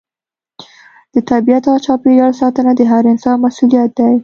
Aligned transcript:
د 1.13 1.15
طبیعت 1.31 1.63
او 1.71 1.77
چاپیریال 1.85 2.33
ساتنه 2.41 2.71
د 2.75 2.81
هر 2.91 3.03
انسان 3.13 3.35
مسؤلیت 3.45 3.89
دی. 3.99 4.13